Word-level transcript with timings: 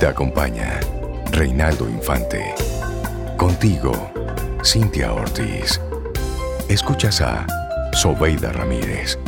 Te 0.00 0.06
acompaña 0.06 0.78
Reinaldo 1.32 1.88
Infante. 1.88 2.54
Contigo, 3.36 4.12
Cintia 4.64 5.12
Ortiz. 5.12 5.80
Escuchas 6.68 7.20
a 7.20 7.44
Sobeida 7.92 8.52
Ramírez. 8.52 9.18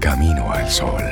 Camino 0.00 0.50
al 0.50 0.70
Sol. 0.70 1.02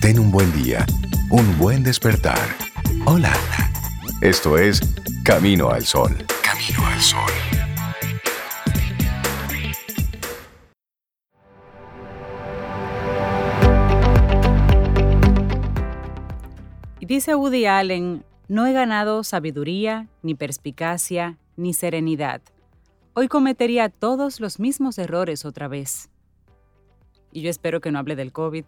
Ten 0.00 0.20
un 0.20 0.30
buen 0.30 0.52
día, 0.62 0.86
un 1.30 1.58
buen 1.58 1.82
despertar. 1.82 2.38
Hola. 3.04 3.32
Esto 4.20 4.58
es 4.58 4.80
Camino 5.24 5.70
al 5.70 5.84
Sol. 5.84 6.16
Camino 6.44 6.86
al 6.86 7.00
Sol. 7.00 7.67
Dice 17.18 17.34
Woody 17.34 17.66
Allen, 17.66 18.24
no 18.46 18.64
he 18.68 18.72
ganado 18.72 19.24
sabiduría, 19.24 20.06
ni 20.22 20.36
perspicacia, 20.36 21.36
ni 21.56 21.74
serenidad. 21.74 22.40
Hoy 23.12 23.26
cometería 23.26 23.88
todos 23.88 24.38
los 24.38 24.60
mismos 24.60 24.98
errores 24.98 25.44
otra 25.44 25.66
vez. 25.66 26.10
Y 27.32 27.42
yo 27.42 27.50
espero 27.50 27.80
que 27.80 27.90
no 27.90 27.98
hable 27.98 28.14
del 28.14 28.30
COVID. 28.30 28.64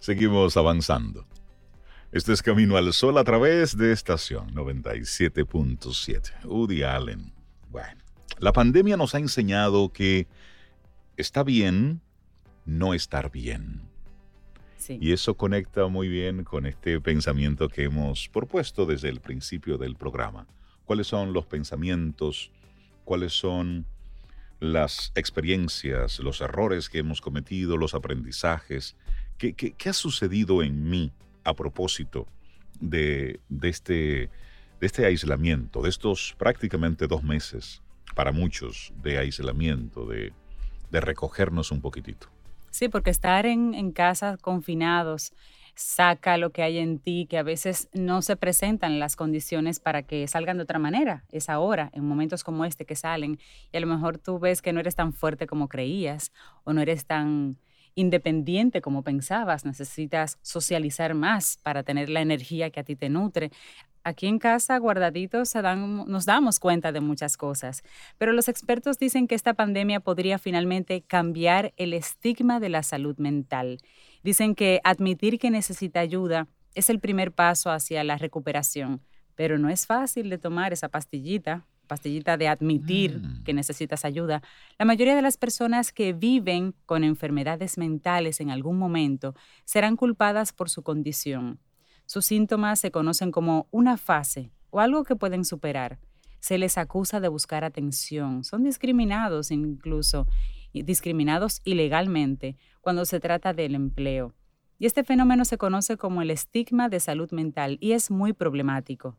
Seguimos 0.00 0.58
avanzando. 0.58 1.24
Este 2.10 2.34
es 2.34 2.42
Camino 2.42 2.76
al 2.76 2.92
Sol 2.92 3.16
a 3.16 3.24
través 3.24 3.74
de 3.78 3.92
estación 3.92 4.54
97.7. 4.54 6.44
Woody 6.44 6.82
Allen. 6.82 7.32
Bueno, 7.70 8.02
la 8.38 8.52
pandemia 8.52 8.98
nos 8.98 9.14
ha 9.14 9.18
enseñado 9.18 9.90
que 9.94 10.28
está 11.16 11.42
bien 11.42 12.02
no 12.66 12.92
estar 12.92 13.30
bien. 13.30 13.91
Y 14.88 15.12
eso 15.12 15.36
conecta 15.36 15.86
muy 15.86 16.08
bien 16.08 16.44
con 16.44 16.66
este 16.66 17.00
pensamiento 17.00 17.68
que 17.68 17.84
hemos 17.84 18.28
propuesto 18.28 18.86
desde 18.86 19.08
el 19.08 19.20
principio 19.20 19.78
del 19.78 19.96
programa. 19.96 20.46
¿Cuáles 20.84 21.06
son 21.06 21.32
los 21.32 21.46
pensamientos? 21.46 22.50
¿Cuáles 23.04 23.32
son 23.32 23.86
las 24.60 25.12
experiencias, 25.14 26.18
los 26.20 26.40
errores 26.40 26.88
que 26.88 26.98
hemos 26.98 27.20
cometido, 27.20 27.76
los 27.76 27.94
aprendizajes? 27.94 28.96
¿Qué, 29.38 29.74
ha 29.86 29.92
sucedido 29.92 30.62
en 30.62 30.88
mí 30.88 31.12
a 31.44 31.54
propósito 31.54 32.26
de, 32.80 33.40
este, 33.62 34.30
de 34.80 34.86
este 34.86 35.04
aislamiento, 35.06 35.82
de 35.82 35.90
estos 35.90 36.34
prácticamente 36.38 37.06
dos 37.06 37.22
meses 37.22 37.82
para 38.14 38.32
muchos 38.32 38.92
de 39.02 39.18
aislamiento, 39.18 40.06
de 40.06 40.32
recogernos 41.00 41.70
un 41.70 41.80
poquitito? 41.80 42.28
Sí, 42.72 42.88
porque 42.88 43.10
estar 43.10 43.44
en, 43.44 43.92
casa 43.92 44.38
confinados 44.40 45.34
saca 45.74 46.38
lo 46.38 46.52
que 46.52 46.62
hay 46.62 46.78
en 46.78 46.98
ti, 46.98 47.26
que 47.28 47.36
a 47.36 47.42
veces 47.42 47.90
no 47.92 48.22
se 48.22 48.34
presentan 48.34 48.98
las 48.98 49.14
condiciones 49.14 49.78
para 49.78 50.02
que 50.02 50.26
salgan 50.26 50.56
de 50.56 50.62
otra 50.62 50.78
manera. 50.78 51.24
Es 51.30 51.50
ahora, 51.50 51.90
en 51.92 52.06
momentos 52.06 52.42
como 52.42 52.64
este, 52.64 52.86
que 52.86 52.96
salen. 52.96 53.38
Y 53.72 53.76
a 53.76 53.80
lo 53.80 53.86
mejor 53.86 54.16
tú 54.16 54.38
ves 54.38 54.62
que 54.62 54.72
no 54.72 54.80
eres 54.80 54.94
tan 54.96 55.12
fuerte 55.12 55.46
como 55.46 55.68
creías 55.68 56.32
o 56.64 56.72
no 56.72 56.80
eres 56.80 57.04
tan 57.04 57.58
independiente 57.94 58.80
como 58.80 59.02
pensabas, 59.02 59.64
necesitas 59.64 60.38
socializar 60.42 61.14
más 61.14 61.58
para 61.62 61.82
tener 61.82 62.08
la 62.08 62.20
energía 62.20 62.70
que 62.70 62.80
a 62.80 62.84
ti 62.84 62.96
te 62.96 63.08
nutre 63.08 63.50
aquí 64.04 64.26
en 64.26 64.38
casa 64.38 64.76
guardaditos 64.78 65.54
nos 65.54 66.26
damos 66.26 66.58
cuenta 66.58 66.92
de 66.92 67.00
muchas 67.00 67.36
cosas, 67.36 67.82
pero 68.18 68.32
los 68.32 68.48
expertos 68.48 68.98
dicen 68.98 69.26
que 69.26 69.34
esta 69.34 69.54
pandemia 69.54 70.00
podría 70.00 70.38
finalmente 70.38 71.02
cambiar 71.02 71.72
el 71.76 71.94
estigma 71.94 72.60
de 72.60 72.68
la 72.68 72.82
salud 72.82 73.16
mental. 73.18 73.78
Dicen 74.22 74.54
que 74.54 74.80
admitir 74.84 75.38
que 75.38 75.50
necesita 75.50 76.00
ayuda 76.00 76.48
es 76.74 76.90
el 76.90 77.00
primer 77.00 77.32
paso 77.32 77.70
hacia 77.70 78.02
la 78.04 78.16
recuperación, 78.16 79.02
pero 79.34 79.58
no 79.58 79.68
es 79.68 79.86
fácil 79.86 80.30
de 80.30 80.38
tomar 80.38 80.72
esa 80.72 80.88
pastillita, 80.88 81.66
pastillita 81.92 82.38
de 82.38 82.48
admitir 82.48 83.20
mm. 83.20 83.44
que 83.44 83.52
necesitas 83.52 84.06
ayuda. 84.06 84.42
La 84.78 84.86
mayoría 84.86 85.14
de 85.14 85.20
las 85.20 85.36
personas 85.36 85.92
que 85.92 86.14
viven 86.14 86.74
con 86.86 87.04
enfermedades 87.04 87.76
mentales 87.76 88.40
en 88.40 88.48
algún 88.48 88.78
momento 88.78 89.34
serán 89.66 89.96
culpadas 89.96 90.54
por 90.54 90.70
su 90.70 90.82
condición. 90.82 91.60
Sus 92.06 92.24
síntomas 92.24 92.80
se 92.80 92.90
conocen 92.90 93.30
como 93.30 93.66
una 93.70 93.98
fase 93.98 94.52
o 94.70 94.80
algo 94.80 95.04
que 95.04 95.16
pueden 95.16 95.44
superar. 95.44 95.98
Se 96.40 96.56
les 96.56 96.78
acusa 96.78 97.20
de 97.20 97.28
buscar 97.28 97.62
atención. 97.62 98.42
Son 98.42 98.64
discriminados 98.64 99.50
incluso, 99.50 100.26
discriminados 100.72 101.60
ilegalmente 101.62 102.56
cuando 102.80 103.04
se 103.04 103.20
trata 103.20 103.52
del 103.52 103.74
empleo. 103.74 104.32
Y 104.78 104.86
este 104.86 105.04
fenómeno 105.04 105.44
se 105.44 105.58
conoce 105.58 105.98
como 105.98 106.22
el 106.22 106.30
estigma 106.30 106.88
de 106.88 107.00
salud 107.00 107.30
mental 107.32 107.76
y 107.82 107.92
es 107.92 108.10
muy 108.10 108.32
problemático. 108.32 109.18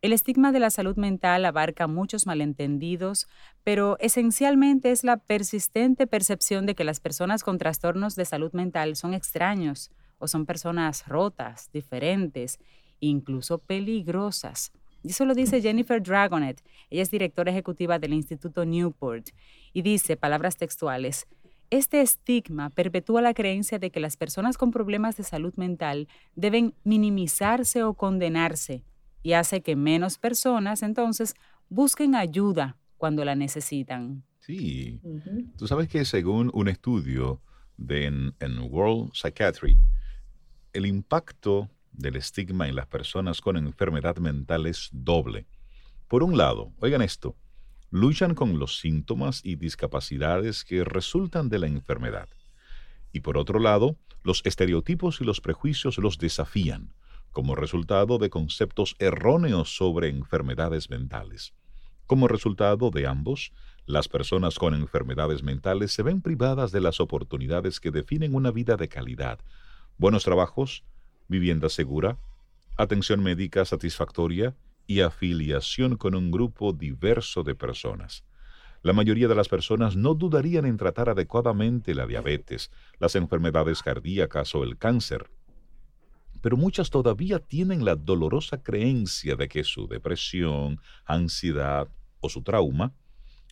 El 0.00 0.12
estigma 0.12 0.52
de 0.52 0.60
la 0.60 0.70
salud 0.70 0.96
mental 0.96 1.44
abarca 1.44 1.88
muchos 1.88 2.24
malentendidos, 2.24 3.26
pero 3.64 3.96
esencialmente 3.98 4.92
es 4.92 5.02
la 5.02 5.16
persistente 5.16 6.06
percepción 6.06 6.66
de 6.66 6.76
que 6.76 6.84
las 6.84 7.00
personas 7.00 7.42
con 7.42 7.58
trastornos 7.58 8.14
de 8.14 8.24
salud 8.24 8.52
mental 8.52 8.94
son 8.94 9.12
extraños, 9.12 9.90
o 10.18 10.28
son 10.28 10.46
personas 10.46 11.06
rotas, 11.08 11.70
diferentes, 11.72 12.60
incluso 13.00 13.58
peligrosas. 13.58 14.70
Y 15.02 15.10
eso 15.10 15.24
lo 15.24 15.34
dice 15.34 15.60
Jennifer 15.60 16.00
Dragonet. 16.00 16.62
Ella 16.90 17.02
es 17.02 17.10
directora 17.10 17.50
ejecutiva 17.50 17.98
del 17.98 18.12
Instituto 18.12 18.64
Newport 18.64 19.30
y 19.72 19.82
dice, 19.82 20.16
palabras 20.16 20.56
textuales, 20.56 21.26
este 21.70 22.00
estigma 22.00 22.70
perpetúa 22.70 23.20
la 23.20 23.34
creencia 23.34 23.80
de 23.80 23.90
que 23.90 24.00
las 24.00 24.16
personas 24.16 24.56
con 24.56 24.70
problemas 24.70 25.16
de 25.16 25.24
salud 25.24 25.54
mental 25.56 26.08
deben 26.36 26.72
minimizarse 26.84 27.82
o 27.82 27.94
condenarse 27.94 28.84
y 29.22 29.32
hace 29.32 29.62
que 29.62 29.76
menos 29.76 30.18
personas 30.18 30.82
entonces 30.82 31.34
busquen 31.68 32.14
ayuda 32.14 32.76
cuando 32.96 33.24
la 33.24 33.34
necesitan. 33.34 34.24
Sí, 34.40 35.00
tú 35.56 35.66
sabes 35.66 35.88
que 35.88 36.04
según 36.04 36.50
un 36.54 36.68
estudio 36.68 37.40
de 37.76 38.06
en 38.06 38.58
World 38.70 39.12
Psychiatry, 39.12 39.78
el 40.72 40.86
impacto 40.86 41.68
del 41.92 42.16
estigma 42.16 42.68
en 42.68 42.76
las 42.76 42.86
personas 42.86 43.40
con 43.40 43.56
enfermedad 43.56 44.16
mental 44.18 44.66
es 44.66 44.88
doble. 44.92 45.46
Por 46.06 46.22
un 46.22 46.36
lado, 46.36 46.72
oigan 46.78 47.02
esto, 47.02 47.36
luchan 47.90 48.34
con 48.34 48.58
los 48.58 48.78
síntomas 48.78 49.44
y 49.44 49.56
discapacidades 49.56 50.64
que 50.64 50.84
resultan 50.84 51.48
de 51.48 51.58
la 51.58 51.66
enfermedad. 51.66 52.28
Y 53.12 53.20
por 53.20 53.36
otro 53.36 53.58
lado, 53.58 53.96
los 54.22 54.42
estereotipos 54.44 55.20
y 55.20 55.24
los 55.24 55.40
prejuicios 55.40 55.98
los 55.98 56.18
desafían, 56.18 56.92
como 57.32 57.54
resultado 57.54 58.18
de 58.18 58.30
conceptos 58.30 58.96
erróneos 58.98 59.76
sobre 59.76 60.08
enfermedades 60.08 60.90
mentales. 60.90 61.54
Como 62.06 62.28
resultado 62.28 62.90
de 62.90 63.06
ambos, 63.06 63.52
las 63.86 64.08
personas 64.08 64.58
con 64.58 64.74
enfermedades 64.74 65.42
mentales 65.42 65.92
se 65.92 66.02
ven 66.02 66.22
privadas 66.22 66.72
de 66.72 66.80
las 66.80 67.00
oportunidades 67.00 67.80
que 67.80 67.90
definen 67.90 68.34
una 68.34 68.50
vida 68.50 68.76
de 68.76 68.88
calidad, 68.88 69.38
buenos 69.98 70.24
trabajos, 70.24 70.84
vivienda 71.28 71.68
segura, 71.68 72.18
atención 72.76 73.22
médica 73.22 73.64
satisfactoria 73.64 74.54
y 74.86 75.00
afiliación 75.00 75.96
con 75.96 76.14
un 76.14 76.30
grupo 76.30 76.72
diverso 76.72 77.42
de 77.42 77.54
personas. 77.54 78.24
La 78.82 78.92
mayoría 78.92 79.28
de 79.28 79.34
las 79.34 79.48
personas 79.48 79.96
no 79.96 80.14
dudarían 80.14 80.64
en 80.64 80.76
tratar 80.76 81.08
adecuadamente 81.08 81.94
la 81.94 82.06
diabetes, 82.06 82.70
las 82.98 83.16
enfermedades 83.16 83.82
cardíacas 83.82 84.54
o 84.54 84.62
el 84.62 84.78
cáncer. 84.78 85.30
Pero 86.40 86.56
muchas 86.56 86.90
todavía 86.90 87.38
tienen 87.38 87.84
la 87.84 87.96
dolorosa 87.96 88.62
creencia 88.62 89.36
de 89.36 89.48
que 89.48 89.64
su 89.64 89.86
depresión, 89.88 90.80
ansiedad 91.04 91.88
o 92.20 92.28
su 92.28 92.42
trauma 92.42 92.92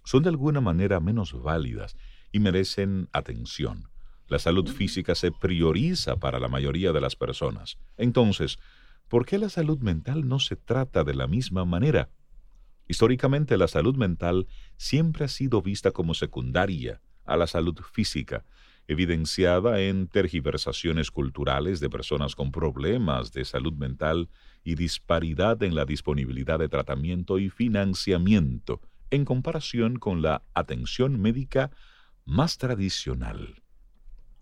son 0.04 0.22
de 0.22 0.28
alguna 0.28 0.60
manera 0.60 1.00
menos 1.00 1.32
válidas 1.42 1.96
y 2.32 2.38
merecen 2.38 3.08
atención. 3.12 3.88
La 4.28 4.38
salud 4.38 4.68
física 4.68 5.14
se 5.14 5.30
prioriza 5.30 6.16
para 6.16 6.40
la 6.40 6.48
mayoría 6.48 6.92
de 6.92 7.00
las 7.00 7.16
personas. 7.16 7.78
Entonces, 7.96 8.58
¿por 9.08 9.24
qué 9.24 9.38
la 9.38 9.48
salud 9.48 9.78
mental 9.78 10.26
no 10.26 10.40
se 10.40 10.56
trata 10.56 11.04
de 11.04 11.14
la 11.14 11.26
misma 11.26 11.64
manera? 11.64 12.08
Históricamente 12.88 13.56
la 13.56 13.68
salud 13.68 13.96
mental 13.96 14.46
siempre 14.76 15.24
ha 15.24 15.28
sido 15.28 15.62
vista 15.62 15.90
como 15.90 16.14
secundaria 16.14 17.00
a 17.24 17.36
la 17.36 17.46
salud 17.46 17.78
física, 17.92 18.44
evidenciada 18.88 19.80
en 19.80 20.08
tergiversaciones 20.08 21.10
culturales 21.10 21.80
de 21.80 21.90
personas 21.90 22.34
con 22.34 22.52
problemas 22.52 23.32
de 23.32 23.44
salud 23.44 23.72
mental 23.72 24.28
y 24.64 24.74
disparidad 24.74 25.62
en 25.62 25.74
la 25.74 25.84
disponibilidad 25.84 26.58
de 26.58 26.68
tratamiento 26.68 27.38
y 27.38 27.50
financiamiento 27.50 28.80
en 29.10 29.24
comparación 29.24 29.98
con 29.98 30.22
la 30.22 30.42
atención 30.54 31.20
médica 31.20 31.70
más 32.24 32.58
tradicional. 32.58 33.62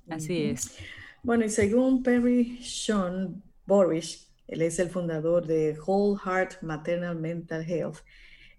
Así 0.08 0.44
es. 0.44 0.78
Bueno, 1.22 1.44
y 1.44 1.48
según 1.48 2.02
Perry 2.02 2.58
Sean 2.62 3.42
Borish, 3.66 4.28
él 4.46 4.62
es 4.62 4.78
el 4.78 4.90
fundador 4.90 5.46
de 5.46 5.78
Whole 5.86 6.20
Heart 6.22 6.62
Maternal 6.62 7.16
Mental 7.16 7.64
Health, 7.66 7.98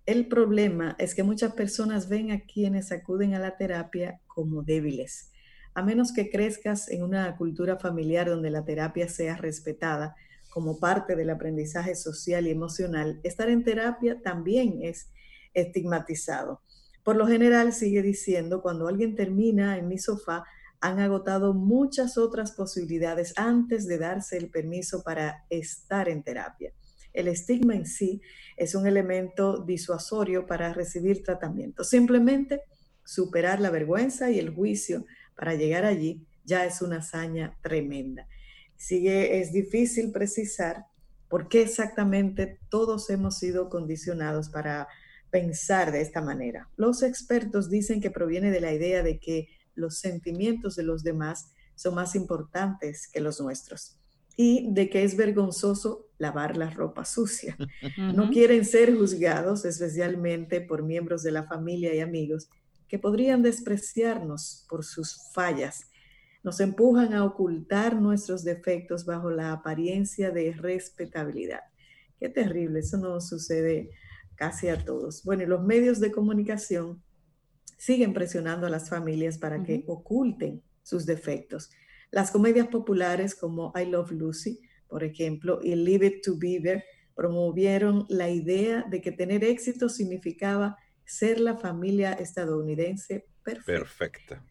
el 0.05 0.27
problema 0.27 0.95
es 0.99 1.15
que 1.15 1.23
muchas 1.23 1.53
personas 1.53 2.09
ven 2.09 2.31
a 2.31 2.41
quienes 2.41 2.91
acuden 2.91 3.33
a 3.33 3.39
la 3.39 3.57
terapia 3.57 4.19
como 4.27 4.61
débiles, 4.61 5.31
a 5.75 5.83
menos 5.83 6.13
que 6.13 6.29
crezcas 6.29 6.89
en 6.89 7.03
una 7.03 7.35
cultura 7.35 7.77
familiar 7.77 8.29
donde 8.29 8.49
la 8.49 8.63
terapia 8.63 9.09
sea 9.09 9.35
respetada 9.35 10.15
como 10.49 10.79
parte 10.79 11.17
del 11.17 11.29
aprendizaje 11.29 11.95
social 11.95 12.47
y 12.47 12.51
emocional, 12.51 13.19
estar 13.23 13.49
en 13.49 13.65
terapia 13.65 14.21
también 14.21 14.79
es 14.81 15.09
estigmatizado. 15.53 16.61
Por 17.03 17.17
lo 17.17 17.27
general, 17.27 17.73
sigue 17.73 18.01
diciendo, 18.01 18.61
cuando 18.61 18.87
alguien 18.87 19.15
termina 19.15 19.77
en 19.77 19.89
mi 19.89 19.97
sofá, 19.97 20.45
han 20.79 20.99
agotado 20.99 21.53
muchas 21.53 22.17
otras 22.17 22.53
posibilidades 22.53 23.33
antes 23.35 23.85
de 23.85 23.97
darse 23.97 24.37
el 24.37 24.49
permiso 24.49 25.03
para 25.03 25.45
estar 25.49 26.07
en 26.07 26.23
terapia. 26.23 26.71
El 27.11 27.27
estigma 27.27 27.75
en 27.75 27.85
sí 27.85 28.21
es 28.55 28.75
un 28.75 28.87
elemento 28.87 29.63
disuasorio 29.63 30.45
para 30.45 30.73
recibir 30.73 31.21
tratamiento. 31.21 31.83
Simplemente 31.83 32.61
superar 33.03 33.59
la 33.59 33.71
vergüenza 33.71 34.31
y 34.31 34.39
el 34.39 34.49
juicio 34.49 35.05
para 35.35 35.55
llegar 35.55 35.85
allí 35.85 36.25
ya 36.43 36.65
es 36.65 36.81
una 36.81 36.97
hazaña 36.97 37.57
tremenda. 37.61 38.27
Sigue, 38.77 39.39
es 39.39 39.51
difícil 39.51 40.11
precisar 40.11 40.85
por 41.27 41.47
qué 41.49 41.63
exactamente 41.63 42.59
todos 42.69 43.09
hemos 43.09 43.39
sido 43.39 43.69
condicionados 43.69 44.49
para 44.49 44.87
pensar 45.31 45.91
de 45.91 46.01
esta 46.01 46.21
manera. 46.21 46.69
Los 46.77 47.03
expertos 47.03 47.69
dicen 47.69 47.99
que 47.99 48.11
proviene 48.11 48.51
de 48.51 48.61
la 48.61 48.73
idea 48.73 49.03
de 49.03 49.19
que 49.19 49.47
los 49.73 49.97
sentimientos 49.97 50.75
de 50.75 50.83
los 50.83 51.03
demás 51.03 51.51
son 51.75 51.95
más 51.95 52.15
importantes 52.15 53.07
que 53.11 53.19
los 53.19 53.41
nuestros 53.41 53.99
y 54.37 54.71
de 54.71 54.89
que 54.89 55.03
es 55.03 55.17
vergonzoso 55.17 56.07
lavar 56.17 56.57
la 56.57 56.69
ropa 56.69 57.05
sucia. 57.05 57.57
No 58.15 58.29
quieren 58.29 58.65
ser 58.65 58.95
juzgados, 58.95 59.65
especialmente 59.65 60.61
por 60.61 60.83
miembros 60.83 61.23
de 61.23 61.31
la 61.31 61.43
familia 61.43 61.93
y 61.93 61.99
amigos, 61.99 62.49
que 62.87 62.99
podrían 62.99 63.41
despreciarnos 63.41 64.65
por 64.69 64.83
sus 64.83 65.31
fallas. 65.33 65.89
Nos 66.43 66.59
empujan 66.59 67.13
a 67.13 67.25
ocultar 67.25 67.99
nuestros 67.99 68.43
defectos 68.43 69.05
bajo 69.05 69.31
la 69.31 69.51
apariencia 69.51 70.31
de 70.31 70.53
respetabilidad. 70.53 71.61
Qué 72.19 72.29
terrible, 72.29 72.79
eso 72.79 72.97
no 72.97 73.19
sucede 73.19 73.89
casi 74.35 74.69
a 74.69 74.83
todos. 74.83 75.23
Bueno, 75.23 75.43
y 75.43 75.47
los 75.47 75.63
medios 75.63 75.99
de 75.99 76.11
comunicación 76.11 77.01
siguen 77.77 78.13
presionando 78.13 78.67
a 78.67 78.69
las 78.69 78.89
familias 78.89 79.37
para 79.37 79.63
que 79.63 79.83
oculten 79.87 80.61
sus 80.83 81.05
defectos. 81.05 81.71
Las 82.11 82.31
comedias 82.31 82.67
populares 82.67 83.35
como 83.35 83.73
I 83.75 83.85
Love 83.85 84.11
Lucy, 84.11 84.61
por 84.87 85.03
ejemplo, 85.03 85.59
y 85.61 85.75
Leave 85.75 86.07
It 86.07 86.23
to 86.23 86.37
Beaver 86.37 86.83
promovieron 87.15 88.05
la 88.09 88.29
idea 88.29 88.85
de 88.89 89.01
que 89.01 89.11
tener 89.11 89.43
éxito 89.43 89.89
significaba 89.89 90.77
ser 91.05 91.39
la 91.39 91.55
familia 91.55 92.13
estadounidense 92.13 93.27
perfecta. 93.43 94.43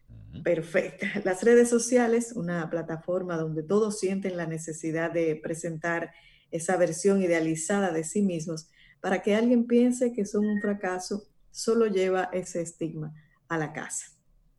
Perfecta. 0.43 1.07
Las 1.23 1.43
redes 1.43 1.69
sociales, 1.69 2.33
una 2.35 2.69
plataforma 2.69 3.37
donde 3.37 3.63
todos 3.63 3.99
sienten 3.99 4.37
la 4.37 4.45
necesidad 4.45 5.11
de 5.11 5.39
presentar 5.41 6.11
esa 6.51 6.77
versión 6.77 7.21
idealizada 7.21 7.91
de 7.91 8.03
sí 8.03 8.21
mismos 8.21 8.69
para 9.01 9.21
que 9.21 9.35
alguien 9.35 9.67
piense 9.67 10.13
que 10.13 10.25
son 10.25 10.45
un 10.45 10.61
fracaso, 10.61 11.23
solo 11.51 11.87
lleva 11.87 12.29
ese 12.33 12.61
estigma 12.61 13.13
a 13.47 13.57
la 13.57 13.71
casa. 13.73 14.07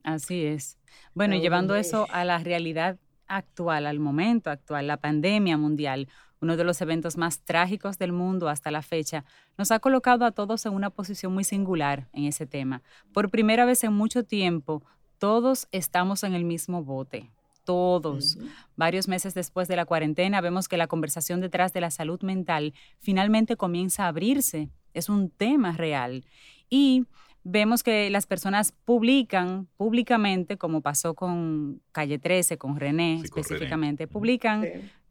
Así 0.02 0.44
es. 0.44 0.78
Bueno, 1.14 1.34
y 1.34 1.40
llevando 1.40 1.74
eso 1.74 2.06
a 2.10 2.24
la 2.24 2.38
realidad 2.38 2.98
actual, 3.26 3.86
al 3.86 3.98
momento 3.98 4.50
actual, 4.50 4.86
la 4.86 4.98
pandemia 4.98 5.56
mundial, 5.56 6.08
uno 6.40 6.56
de 6.56 6.64
los 6.64 6.80
eventos 6.80 7.16
más 7.16 7.40
trágicos 7.40 7.98
del 7.98 8.12
mundo 8.12 8.48
hasta 8.48 8.70
la 8.70 8.82
fecha, 8.82 9.24
nos 9.56 9.70
ha 9.70 9.78
colocado 9.78 10.24
a 10.24 10.32
todos 10.32 10.66
en 10.66 10.74
una 10.74 10.90
posición 10.90 11.32
muy 11.32 11.44
singular 11.44 12.08
en 12.12 12.24
ese 12.24 12.46
tema. 12.46 12.82
Por 13.12 13.30
primera 13.30 13.64
vez 13.64 13.84
en 13.84 13.92
mucho 13.92 14.24
tiempo, 14.24 14.82
todos 15.18 15.68
estamos 15.72 16.24
en 16.24 16.34
el 16.34 16.44
mismo 16.44 16.82
bote. 16.82 17.30
Todos. 17.64 18.38
Varios 18.76 19.08
meses 19.08 19.34
después 19.34 19.66
de 19.66 19.74
la 19.74 19.86
cuarentena, 19.86 20.40
vemos 20.40 20.68
que 20.68 20.76
la 20.76 20.86
conversación 20.86 21.40
detrás 21.40 21.72
de 21.72 21.80
la 21.80 21.90
salud 21.90 22.22
mental 22.22 22.74
finalmente 23.00 23.56
comienza 23.56 24.04
a 24.04 24.08
abrirse. 24.08 24.68
Es 24.94 25.08
un 25.08 25.30
tema 25.30 25.72
real. 25.72 26.24
Y 26.70 27.06
vemos 27.42 27.82
que 27.82 28.08
las 28.10 28.26
personas 28.26 28.72
publican 28.84 29.66
públicamente, 29.76 30.56
como 30.58 30.80
pasó 30.80 31.14
con 31.14 31.80
Calle 31.92 32.18
13, 32.18 32.56
con 32.56 32.76
René 32.76 33.20
específicamente, 33.22 34.06
publican 34.06 34.64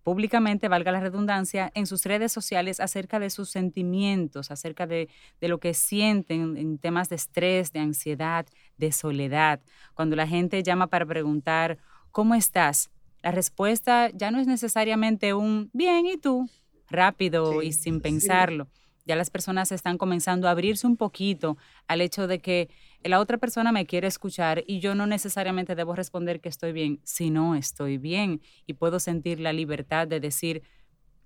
públicamente, 0.06 0.68
valga 0.68 0.92
la 0.92 1.00
redundancia, 1.00 1.72
en 1.74 1.88
sus 1.88 2.06
redes 2.06 2.32
sociales 2.32 2.80
acerca 2.80 3.18
de 3.20 3.32
sus 3.32 3.50
sentimientos, 3.50 4.52
acerca 4.52 4.86
de, 4.86 5.10
de, 5.42 5.48
lo 5.48 5.60
que 5.60 5.74
sienten 5.74 6.58
en 6.58 6.78
temas 6.78 7.10
de 7.10 7.16
estrés, 7.16 7.74
de 7.74 7.80
ansiedad, 7.80 8.46
de 8.78 8.92
soledad. 8.92 9.62
Cuando 9.96 10.16
la 10.16 10.28
gente 10.28 10.62
llama 10.62 10.86
para 10.86 11.08
preguntar, 11.08 11.80
¿cómo 12.12 12.36
estás? 12.36 12.92
La 13.24 13.32
respuesta 13.32 14.12
ya 14.14 14.30
no 14.30 14.40
es 14.40 14.46
necesariamente 14.46 15.34
un 15.34 15.72
bien, 15.74 16.06
¿y 16.06 16.18
tú? 16.18 16.48
Rápido 16.88 17.64
y 17.64 17.74
sin 17.74 18.00
pensarlo 18.00 18.68
ya 19.06 19.16
las 19.16 19.30
personas 19.30 19.72
están 19.72 19.98
comenzando 19.98 20.48
a 20.48 20.52
abrirse 20.52 20.88
un 20.88 20.98
poquito 20.98 21.58
al 21.88 22.02
hecho 22.02 22.28
de 22.28 22.40
que 22.40 22.70
la 23.10 23.20
otra 23.20 23.38
persona 23.38 23.72
me 23.72 23.86
quiere 23.86 24.08
escuchar 24.08 24.64
y 24.68 24.80
yo 24.80 24.96
no 24.96 25.06
necesariamente 25.08 25.76
debo 25.76 25.96
responder 25.96 26.42
que 26.42 26.50
estoy 26.50 26.72
bien, 26.72 27.00
si 27.04 27.30
no 27.30 27.56
estoy 27.56 27.98
bien 27.98 28.42
y 28.66 28.74
puedo 28.74 29.00
sentir 29.00 29.40
la 29.40 29.54
libertad 29.54 30.08
de 30.08 30.20
decir 30.20 30.64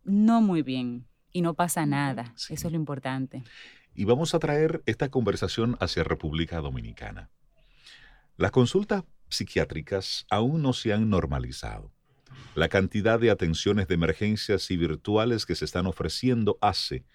no 0.04 0.42
muy 0.42 0.62
bien 0.62 1.08
y 1.32 1.42
no 1.42 1.54
pasa 1.54 1.86
nada. 1.86 2.34
Eso 2.36 2.68
es 2.68 2.72
lo 2.72 2.76
importante. 2.76 3.44
Y 3.96 4.06
vamos 4.06 4.34
a 4.34 4.40
traer 4.40 4.84
esta 4.86 5.10
conversación 5.10 5.78
hacia 5.80 6.04
República 6.04 6.60
Dominicana. 6.60 7.30
Las 8.38 8.52
consultas 8.52 9.04
psiquiátricas 9.30 10.26
aún 10.30 10.62
no 10.62 10.74
se 10.74 10.94
han 10.94 11.10
normalizado. 11.10 11.92
La 12.56 12.70
cantidad 12.70 13.20
de 13.20 13.32
atenciones 13.32 13.88
de 13.88 13.96
emergencias 13.96 14.70
y 14.72 14.78
virtuales 14.78 15.46
que 15.46 15.56
se 15.56 15.66
están 15.66 15.88
ofreciendo 15.88 16.58
hace 16.62 17.06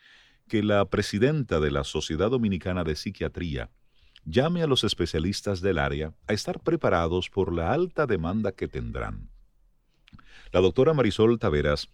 que 0.48 0.62
la 0.62 0.84
presidenta 0.86 1.60
de 1.60 1.70
la 1.70 1.84
Sociedad 1.84 2.30
Dominicana 2.30 2.84
de 2.84 2.96
Psiquiatría 2.96 3.70
llame 4.24 4.62
a 4.62 4.66
los 4.66 4.84
especialistas 4.84 5.60
del 5.60 5.78
área 5.78 6.14
a 6.26 6.32
estar 6.32 6.60
preparados 6.60 7.30
por 7.30 7.52
la 7.52 7.72
alta 7.72 8.06
demanda 8.06 8.52
que 8.52 8.68
tendrán. 8.68 9.30
La 10.52 10.60
doctora 10.60 10.94
Marisol 10.94 11.38
Taveras 11.38 11.90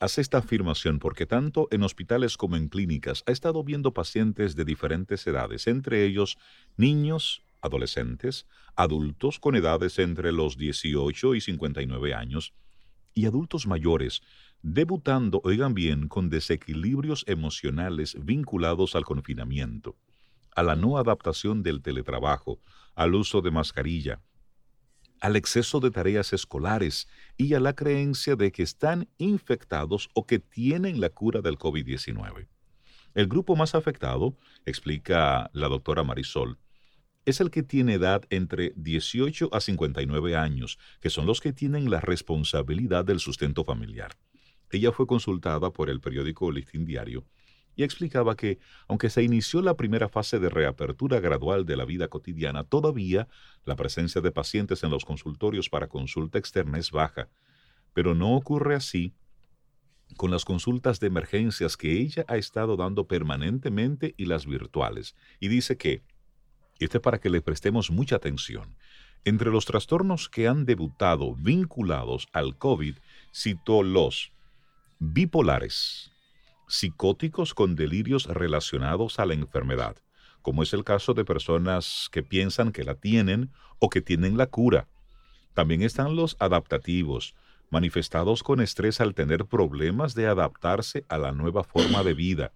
hace 0.00 0.20
esta 0.20 0.38
afirmación 0.38 0.98
porque 0.98 1.26
tanto 1.26 1.68
en 1.70 1.82
hospitales 1.82 2.36
como 2.36 2.56
en 2.56 2.68
clínicas 2.68 3.22
ha 3.26 3.32
estado 3.32 3.62
viendo 3.62 3.94
pacientes 3.94 4.56
de 4.56 4.64
diferentes 4.64 5.26
edades, 5.26 5.66
entre 5.66 6.04
ellos 6.04 6.38
niños, 6.76 7.44
adolescentes, 7.60 8.46
adultos 8.74 9.38
con 9.38 9.54
edades 9.54 9.98
entre 9.98 10.32
los 10.32 10.56
18 10.56 11.34
y 11.36 11.40
59 11.40 12.14
años 12.14 12.52
y 13.14 13.26
adultos 13.26 13.66
mayores 13.66 14.22
debutando, 14.62 15.40
oigan 15.44 15.74
bien, 15.74 16.08
con 16.08 16.30
desequilibrios 16.30 17.24
emocionales 17.26 18.16
vinculados 18.24 18.94
al 18.94 19.04
confinamiento, 19.04 19.96
a 20.54 20.62
la 20.62 20.76
no 20.76 20.98
adaptación 20.98 21.62
del 21.62 21.82
teletrabajo, 21.82 22.60
al 22.94 23.14
uso 23.14 23.40
de 23.40 23.50
mascarilla, 23.50 24.20
al 25.20 25.36
exceso 25.36 25.78
de 25.80 25.90
tareas 25.90 26.32
escolares 26.32 27.08
y 27.36 27.54
a 27.54 27.60
la 27.60 27.74
creencia 27.74 28.34
de 28.34 28.50
que 28.50 28.62
están 28.62 29.08
infectados 29.18 30.10
o 30.14 30.26
que 30.26 30.38
tienen 30.38 31.00
la 31.00 31.10
cura 31.10 31.40
del 31.40 31.58
COVID-19. 31.58 32.48
El 33.14 33.28
grupo 33.28 33.54
más 33.54 33.74
afectado, 33.74 34.36
explica 34.66 35.50
la 35.52 35.68
doctora 35.68 36.02
Marisol, 36.02 36.58
es 37.24 37.40
el 37.40 37.50
que 37.50 37.62
tiene 37.62 37.94
edad 37.94 38.24
entre 38.30 38.72
18 38.74 39.50
a 39.52 39.60
59 39.60 40.36
años, 40.36 40.78
que 41.00 41.10
son 41.10 41.26
los 41.26 41.40
que 41.40 41.52
tienen 41.52 41.88
la 41.88 42.00
responsabilidad 42.00 43.04
del 43.04 43.20
sustento 43.20 43.64
familiar. 43.64 44.16
Ella 44.70 44.90
fue 44.90 45.06
consultada 45.06 45.70
por 45.70 45.88
el 45.88 46.00
periódico 46.00 46.50
Listín 46.50 46.84
Diario 46.84 47.24
y 47.76 47.84
explicaba 47.84 48.36
que, 48.36 48.58
aunque 48.88 49.10
se 49.10 49.22
inició 49.22 49.62
la 49.62 49.76
primera 49.76 50.08
fase 50.08 50.38
de 50.38 50.48
reapertura 50.48 51.20
gradual 51.20 51.64
de 51.64 51.76
la 51.76 51.84
vida 51.84 52.08
cotidiana, 52.08 52.64
todavía 52.64 53.28
la 53.64 53.76
presencia 53.76 54.20
de 54.20 54.30
pacientes 54.30 54.82
en 54.82 54.90
los 54.90 55.04
consultorios 55.04 55.68
para 55.68 55.88
consulta 55.88 56.38
externa 56.38 56.78
es 56.78 56.90
baja. 56.90 57.28
Pero 57.94 58.14
no 58.14 58.34
ocurre 58.34 58.74
así 58.74 59.14
con 60.16 60.30
las 60.30 60.44
consultas 60.44 61.00
de 61.00 61.06
emergencias 61.06 61.76
que 61.76 61.98
ella 61.98 62.24
ha 62.28 62.36
estado 62.36 62.76
dando 62.76 63.06
permanentemente 63.06 64.14
y 64.16 64.26
las 64.26 64.46
virtuales. 64.46 65.16
Y 65.40 65.48
dice 65.48 65.76
que, 65.76 66.02
y 66.78 66.84
esto 66.84 66.98
es 66.98 67.02
para 67.02 67.18
que 67.18 67.30
le 67.30 67.40
prestemos 67.40 67.90
mucha 67.90 68.16
atención, 68.16 68.76
entre 69.24 69.50
los 69.50 69.66
trastornos 69.66 70.28
que 70.28 70.48
han 70.48 70.64
debutado 70.64 71.34
vinculados 71.34 72.28
al 72.32 72.58
COVID, 72.58 72.96
citó 73.32 73.82
los 73.82 74.32
bipolares, 74.98 76.11
psicóticos 76.72 77.52
con 77.52 77.76
delirios 77.76 78.24
relacionados 78.26 79.18
a 79.18 79.26
la 79.26 79.34
enfermedad, 79.34 79.96
como 80.40 80.62
es 80.62 80.72
el 80.72 80.84
caso 80.84 81.12
de 81.12 81.24
personas 81.24 82.08
que 82.10 82.22
piensan 82.22 82.72
que 82.72 82.82
la 82.82 82.94
tienen 82.94 83.50
o 83.78 83.90
que 83.90 84.00
tienen 84.00 84.38
la 84.38 84.46
cura. 84.46 84.88
También 85.52 85.82
están 85.82 86.16
los 86.16 86.36
adaptativos, 86.40 87.34
manifestados 87.70 88.42
con 88.42 88.60
estrés 88.60 89.00
al 89.00 89.14
tener 89.14 89.44
problemas 89.44 90.14
de 90.14 90.26
adaptarse 90.26 91.04
a 91.08 91.18
la 91.18 91.32
nueva 91.32 91.62
forma 91.62 92.02
de 92.02 92.14
vida. 92.14 92.52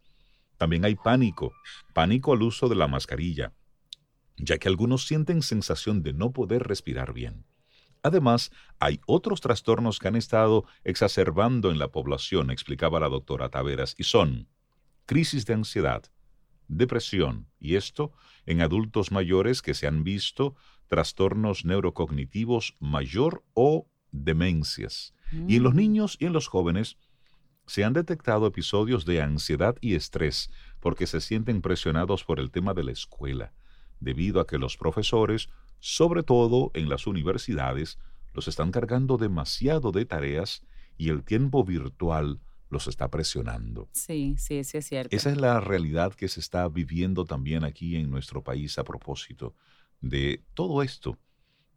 También 0.57 0.87
hay 0.87 0.95
pánico, 0.95 1.53
pánico 1.93 2.33
al 2.33 2.43
uso 2.43 2.69
de 2.69 2.75
la 2.75 2.89
mascarilla, 2.89 3.53
ya 4.39 4.57
que 4.57 4.69
algunos 4.69 5.07
sienten 5.07 5.43
sensación 5.43 6.03
de 6.03 6.15
no 6.15 6.33
poder 6.33 6.67
respirar 6.67 7.13
bien. 7.13 7.45
Además, 8.07 8.53
hay 8.79 9.01
otros 9.07 9.41
trastornos 9.41 9.99
que 9.99 10.07
han 10.07 10.15
estado 10.15 10.65
exacerbando 10.85 11.73
en 11.73 11.81
la 11.81 11.89
población, 11.89 12.53
explicaba 12.53 13.01
la 13.01 13.09
doctora 13.09 13.49
Taveras, 13.49 13.97
y 13.99 14.05
son 14.05 14.47
crisis 15.07 15.45
de 15.45 15.55
ansiedad, 15.55 16.05
depresión, 16.69 17.49
y 17.59 17.75
esto 17.75 18.13
en 18.47 18.63
adultos 18.63 19.11
mayores 19.11 19.61
que 19.61 19.75
se 19.75 19.89
han 19.89 20.05
visto 20.05 20.55
trastornos 20.87 21.65
neurocognitivos 21.65 22.77
mayor 22.79 23.43
o 23.55 23.89
demencias. 24.13 25.13
Y 25.49 25.57
en 25.57 25.65
los 25.65 25.75
mm. 25.75 25.77
niños 25.77 26.17
y 26.21 26.27
en 26.27 26.33
los 26.33 26.47
jóvenes 26.47 26.99
se 27.67 27.83
han 27.83 27.93
detectado 27.93 28.47
episodios 28.47 29.05
de 29.05 29.21
ansiedad 29.21 29.75
y 29.81 29.97
estrés 29.97 30.53
porque 30.79 31.09
se 31.09 31.21
sienten 31.21 31.61
presionados 31.61 32.23
por 32.23 32.39
el 32.39 32.53
tema 32.53 32.73
de 32.73 32.85
la 32.85 32.93
escuela, 32.93 33.53
debido 33.99 34.41
a 34.41 34.47
que 34.47 34.59
los 34.59 34.77
profesores, 34.77 35.49
sobre 35.81 36.23
todo 36.23 36.71
en 36.75 36.89
las 36.89 37.07
universidades, 37.07 37.99
los 38.33 38.49
están 38.49 38.71
cargando 38.71 39.17
demasiado 39.17 39.93
de 39.93 40.05
tareas 40.05 40.63
y 40.97 41.09
el 41.09 41.25
tiempo 41.25 41.65
virtual 41.65 42.41
los 42.69 42.89
está 42.89 43.11
presionando. 43.11 43.89
Sí, 43.93 44.35
sí, 44.39 44.65
sí 44.65 44.79
es 44.79 44.87
cierto. 44.87 45.15
Esa 45.15 45.31
es 45.31 45.37
la 45.37 45.61
realidad 45.61 46.15
que 46.15 46.29
se 46.29 46.41
está 46.41 46.69
viviendo 46.69 47.25
también 47.25 47.65
aquí 47.65 47.97
en 47.97 48.11
nuestro 48.11 48.43
país 48.43 48.79
a 48.79 48.85
propósito 48.85 49.55
de 50.01 50.43
todo 50.55 50.83
esto, 50.83 51.19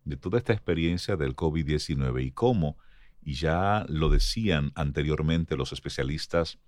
de 0.04 0.18
toda 0.18 0.38
esta 0.38 0.54
experiencia 0.54 1.16
del 1.16 1.36
COVID-19 1.36 2.26
y 2.26 2.32
cómo, 2.32 2.78
y 3.22 3.34
ya 3.34 3.86
lo 3.88 4.10
decían 4.10 4.72
anteriormente 4.76 5.56
los 5.56 5.74
especialistas 5.74 6.60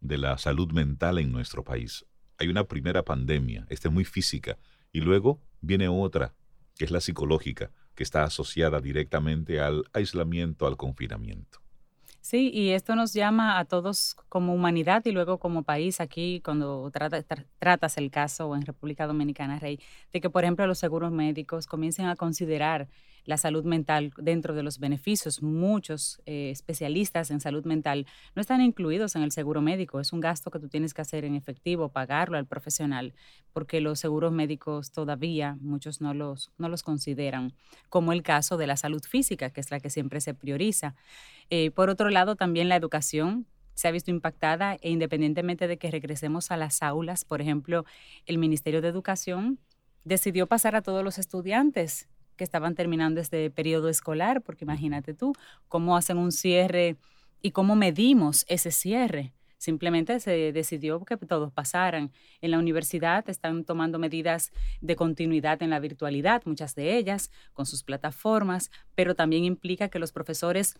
de 0.00 0.18
la 0.18 0.38
salud 0.38 0.72
mental 0.72 1.18
en 1.18 1.32
nuestro 1.32 1.64
país, 1.64 2.06
hay 2.38 2.48
una 2.48 2.64
primera 2.64 3.04
pandemia, 3.04 3.66
esta 3.68 3.88
es 3.88 3.94
muy 3.94 4.04
física, 4.04 4.58
y 4.92 5.00
luego 5.00 5.42
viene 5.60 5.88
otra, 5.88 6.34
que 6.78 6.84
es 6.84 6.90
la 6.90 7.00
psicológica, 7.00 7.70
que 7.94 8.04
está 8.04 8.22
asociada 8.22 8.80
directamente 8.80 9.60
al 9.60 9.84
aislamiento, 9.92 10.66
al 10.66 10.76
confinamiento. 10.76 11.60
Sí, 12.20 12.50
y 12.52 12.70
esto 12.70 12.94
nos 12.94 13.14
llama 13.14 13.58
a 13.58 13.64
todos 13.64 14.14
como 14.28 14.54
humanidad 14.54 15.04
y 15.06 15.12
luego 15.12 15.38
como 15.38 15.62
país 15.62 16.00
aquí, 16.00 16.40
cuando 16.44 16.90
tratas 16.90 17.96
el 17.96 18.10
caso 18.10 18.54
en 18.54 18.62
República 18.62 19.06
Dominicana, 19.06 19.58
Rey, 19.58 19.80
de 20.12 20.20
que, 20.20 20.30
por 20.30 20.44
ejemplo, 20.44 20.66
los 20.66 20.78
seguros 20.78 21.10
médicos 21.10 21.66
comiencen 21.66 22.06
a 22.06 22.16
considerar 22.16 22.88
la 23.28 23.36
salud 23.36 23.62
mental 23.62 24.10
dentro 24.16 24.54
de 24.54 24.62
los 24.62 24.78
beneficios. 24.78 25.42
Muchos 25.42 26.18
eh, 26.24 26.48
especialistas 26.50 27.30
en 27.30 27.40
salud 27.40 27.66
mental 27.66 28.06
no 28.34 28.40
están 28.40 28.62
incluidos 28.62 29.16
en 29.16 29.22
el 29.22 29.32
seguro 29.32 29.60
médico. 29.60 30.00
Es 30.00 30.14
un 30.14 30.20
gasto 30.20 30.50
que 30.50 30.58
tú 30.58 30.70
tienes 30.70 30.94
que 30.94 31.02
hacer 31.02 31.26
en 31.26 31.34
efectivo, 31.34 31.90
pagarlo 31.90 32.38
al 32.38 32.46
profesional, 32.46 33.12
porque 33.52 33.82
los 33.82 34.00
seguros 34.00 34.32
médicos 34.32 34.92
todavía 34.92 35.58
muchos 35.60 36.00
no 36.00 36.14
los, 36.14 36.52
no 36.56 36.70
los 36.70 36.82
consideran, 36.82 37.52
como 37.90 38.14
el 38.14 38.22
caso 38.22 38.56
de 38.56 38.66
la 38.66 38.78
salud 38.78 39.02
física, 39.02 39.50
que 39.50 39.60
es 39.60 39.70
la 39.70 39.78
que 39.78 39.90
siempre 39.90 40.22
se 40.22 40.32
prioriza. 40.32 40.94
Eh, 41.50 41.70
por 41.70 41.90
otro 41.90 42.08
lado, 42.08 42.34
también 42.34 42.70
la 42.70 42.76
educación 42.76 43.44
se 43.74 43.88
ha 43.88 43.90
visto 43.90 44.10
impactada 44.10 44.78
e 44.80 44.88
independientemente 44.88 45.68
de 45.68 45.76
que 45.76 45.90
regresemos 45.90 46.50
a 46.50 46.56
las 46.56 46.82
aulas, 46.82 47.26
por 47.26 47.42
ejemplo, 47.42 47.84
el 48.24 48.38
Ministerio 48.38 48.80
de 48.80 48.88
Educación 48.88 49.58
decidió 50.04 50.46
pasar 50.46 50.76
a 50.76 50.80
todos 50.80 51.04
los 51.04 51.18
estudiantes 51.18 52.08
que 52.38 52.44
estaban 52.44 52.74
terminando 52.74 53.20
este 53.20 53.50
periodo 53.50 53.90
escolar, 53.90 54.40
porque 54.40 54.64
imagínate 54.64 55.12
tú 55.12 55.34
cómo 55.68 55.94
hacen 55.94 56.16
un 56.16 56.32
cierre 56.32 56.96
y 57.42 57.50
cómo 57.50 57.76
medimos 57.76 58.46
ese 58.48 58.70
cierre. 58.70 59.34
Simplemente 59.58 60.20
se 60.20 60.52
decidió 60.52 61.04
que 61.04 61.16
todos 61.16 61.52
pasaran. 61.52 62.12
En 62.40 62.52
la 62.52 62.58
universidad 62.58 63.28
están 63.28 63.64
tomando 63.64 63.98
medidas 63.98 64.52
de 64.80 64.94
continuidad 64.94 65.62
en 65.62 65.70
la 65.70 65.80
virtualidad, 65.80 66.42
muchas 66.46 66.76
de 66.76 66.96
ellas, 66.96 67.30
con 67.52 67.66
sus 67.66 67.82
plataformas, 67.82 68.70
pero 68.94 69.16
también 69.16 69.44
implica 69.44 69.88
que 69.88 69.98
los 69.98 70.12
profesores 70.12 70.76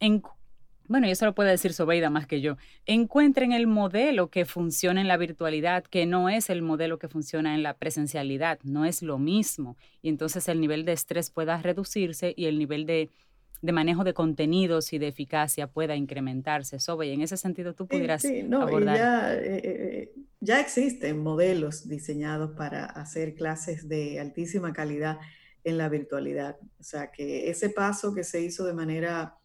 en 0.00 0.22
bueno, 0.88 1.06
y 1.06 1.10
eso 1.10 1.24
lo 1.24 1.34
puede 1.34 1.50
decir 1.50 1.72
Sobeida 1.72 2.10
más 2.10 2.26
que 2.26 2.40
yo, 2.40 2.56
encuentren 2.84 3.52
el 3.52 3.66
modelo 3.66 4.30
que 4.30 4.44
funciona 4.44 5.00
en 5.00 5.08
la 5.08 5.16
virtualidad, 5.16 5.84
que 5.84 6.06
no 6.06 6.28
es 6.28 6.50
el 6.50 6.62
modelo 6.62 6.98
que 6.98 7.08
funciona 7.08 7.54
en 7.54 7.62
la 7.62 7.74
presencialidad, 7.74 8.58
no 8.62 8.84
es 8.84 9.02
lo 9.02 9.18
mismo. 9.18 9.76
Y 10.02 10.08
entonces 10.08 10.48
el 10.48 10.60
nivel 10.60 10.84
de 10.84 10.92
estrés 10.92 11.30
pueda 11.30 11.60
reducirse 11.60 12.34
y 12.36 12.46
el 12.46 12.58
nivel 12.58 12.86
de, 12.86 13.10
manejo 13.62 14.04
de 14.04 14.14
contenidos 14.14 14.92
y 14.92 14.98
de 14.98 15.08
eficacia 15.08 15.66
pueda 15.66 15.96
incrementarse. 15.96 16.78
Sobe, 16.78 17.08
y 17.08 17.12
en 17.12 17.22
ese 17.22 17.36
sentido 17.36 17.74
tú 17.74 17.86
pudieras 17.86 18.22
sí, 18.22 18.42
no, 18.42 18.62
abordar. 18.62 18.96
Ya, 18.96 19.34
eh, 19.34 19.60
eh, 19.64 20.12
ya 20.40 20.60
existen 20.60 21.18
modelos 21.18 21.88
diseñados 21.88 22.52
para 22.56 22.84
hacer 22.84 23.34
clases 23.34 23.88
de 23.88 24.20
altísima 24.20 24.72
calidad 24.72 25.18
en 25.64 25.78
la 25.78 25.88
virtualidad. 25.88 26.56
O 26.78 26.84
sea, 26.84 27.10
que 27.10 27.50
ese 27.50 27.70
paso 27.70 28.14
que 28.14 28.22
se 28.22 28.40
hizo 28.40 28.64
de 28.64 28.72
manera 28.72 29.36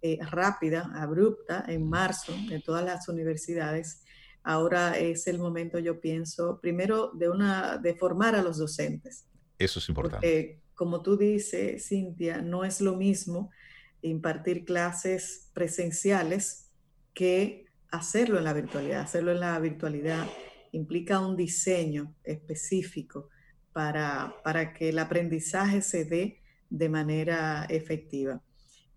eh, 0.00 0.18
rápida, 0.30 0.90
abrupta, 0.94 1.64
en 1.66 1.88
marzo, 1.88 2.32
de 2.48 2.60
todas 2.60 2.84
las 2.84 3.08
universidades. 3.08 4.02
Ahora 4.42 4.96
es 4.96 5.26
el 5.26 5.38
momento, 5.38 5.78
yo 5.78 6.00
pienso, 6.00 6.60
primero 6.60 7.10
de, 7.14 7.28
una, 7.28 7.78
de 7.78 7.94
formar 7.94 8.34
a 8.34 8.42
los 8.42 8.58
docentes. 8.58 9.26
Eso 9.58 9.78
es 9.78 9.88
importante. 9.88 10.26
Porque, 10.26 10.62
como 10.74 11.02
tú 11.02 11.16
dices, 11.16 11.88
Cintia, 11.88 12.40
no 12.40 12.64
es 12.64 12.80
lo 12.80 12.96
mismo 12.96 13.50
impartir 14.02 14.64
clases 14.64 15.50
presenciales 15.52 16.70
que 17.12 17.66
hacerlo 17.90 18.38
en 18.38 18.44
la 18.44 18.52
virtualidad. 18.52 19.00
Hacerlo 19.00 19.32
en 19.32 19.40
la 19.40 19.58
virtualidad 19.58 20.26
implica 20.72 21.20
un 21.20 21.36
diseño 21.36 22.14
específico 22.22 23.28
para, 23.72 24.36
para 24.44 24.72
que 24.72 24.90
el 24.90 24.98
aprendizaje 24.98 25.82
se 25.82 26.04
dé 26.04 26.40
de 26.70 26.88
manera 26.88 27.66
efectiva. 27.68 28.40